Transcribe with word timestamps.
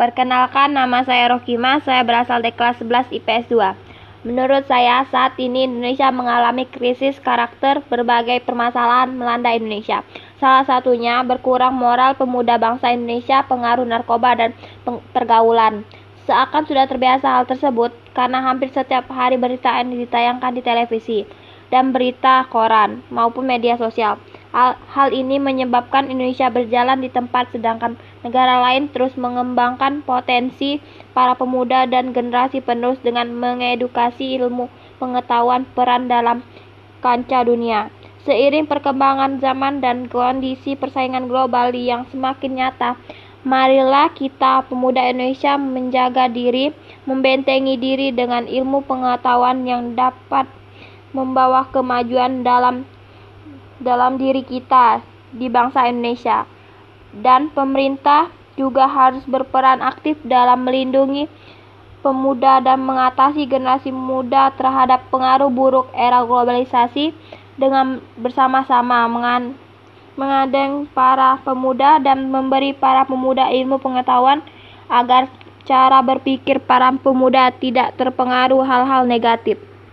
Perkenalkan, 0.00 0.72
nama 0.72 1.04
saya 1.04 1.36
Rohima, 1.36 1.76
saya 1.84 2.00
berasal 2.00 2.40
dari 2.40 2.56
kelas 2.56 2.80
11 2.80 3.20
IPS 3.20 3.52
2. 3.52 4.24
Menurut 4.24 4.64
saya, 4.64 5.04
saat 5.12 5.36
ini 5.36 5.68
Indonesia 5.68 6.08
mengalami 6.08 6.64
krisis 6.64 7.20
karakter 7.20 7.84
berbagai 7.84 8.40
permasalahan 8.48 9.12
melanda 9.12 9.52
Indonesia. 9.52 10.00
Salah 10.40 10.64
satunya 10.64 11.20
berkurang 11.20 11.76
moral 11.76 12.16
pemuda 12.16 12.56
bangsa 12.56 12.96
Indonesia, 12.96 13.44
pengaruh 13.44 13.84
narkoba 13.84 14.40
dan 14.40 14.56
pergaulan. 15.12 15.84
Seakan 16.24 16.64
sudah 16.64 16.88
terbiasa 16.88 17.36
hal 17.36 17.44
tersebut 17.44 17.92
karena 18.16 18.40
hampir 18.40 18.72
setiap 18.72 19.04
hari 19.12 19.36
berita 19.36 19.68
yang 19.84 19.92
ditayangkan 19.92 20.56
di 20.56 20.64
televisi 20.64 21.28
dan 21.68 21.92
berita 21.92 22.48
koran 22.48 23.04
maupun 23.12 23.44
media 23.44 23.76
sosial. 23.76 24.16
Hal 24.50 25.14
ini 25.14 25.38
menyebabkan 25.38 26.10
Indonesia 26.10 26.50
berjalan 26.50 26.98
di 26.98 27.06
tempat 27.06 27.54
sedangkan 27.54 27.94
negara 28.26 28.58
lain 28.58 28.90
terus 28.90 29.14
mengembangkan 29.14 30.02
potensi 30.02 30.82
para 31.14 31.38
pemuda 31.38 31.86
dan 31.86 32.10
generasi 32.10 32.58
penerus 32.58 32.98
dengan 32.98 33.30
mengedukasi 33.30 34.42
ilmu 34.42 34.66
pengetahuan 34.98 35.62
peran 35.70 36.10
dalam 36.10 36.42
kancah 36.98 37.46
dunia. 37.46 37.94
Seiring 38.26 38.66
perkembangan 38.66 39.38
zaman 39.38 39.78
dan 39.80 40.10
kondisi 40.10 40.74
persaingan 40.74 41.30
global 41.30 41.70
yang 41.72 42.04
semakin 42.10 42.58
nyata, 42.58 42.98
marilah 43.46 44.12
kita 44.12 44.66
pemuda 44.68 45.08
Indonesia 45.08 45.56
menjaga 45.56 46.28
diri, 46.28 46.74
membentengi 47.08 47.80
diri 47.80 48.12
dengan 48.12 48.44
ilmu 48.44 48.84
pengetahuan 48.84 49.64
yang 49.64 49.96
dapat 49.96 50.44
membawa 51.16 51.70
kemajuan 51.72 52.44
dalam 52.44 52.84
dalam 53.80 54.20
diri 54.20 54.44
kita 54.44 55.00
di 55.34 55.48
bangsa 55.48 55.88
Indonesia. 55.88 56.46
Dan 57.10 57.50
pemerintah 57.50 58.30
juga 58.54 58.86
harus 58.86 59.24
berperan 59.26 59.82
aktif 59.82 60.20
dalam 60.22 60.62
melindungi 60.62 61.26
pemuda 62.00 62.64
dan 62.64 62.80
mengatasi 62.80 63.44
generasi 63.44 63.92
muda 63.92 64.52
terhadap 64.56 65.04
pengaruh 65.12 65.52
buruk 65.52 65.88
era 65.92 66.24
globalisasi 66.24 67.12
dengan 67.60 68.00
bersama-sama 68.16 69.04
mengadeng 70.16 70.88
para 70.96 71.36
pemuda 71.44 72.00
dan 72.00 72.32
memberi 72.32 72.72
para 72.72 73.04
pemuda 73.04 73.52
ilmu 73.52 73.76
pengetahuan 73.80 74.40
agar 74.88 75.28
cara 75.68 76.00
berpikir 76.00 76.58
para 76.64 76.90
pemuda 76.96 77.52
tidak 77.52 77.94
terpengaruh 78.00 78.64
hal-hal 78.64 79.04
negatif. 79.04 79.69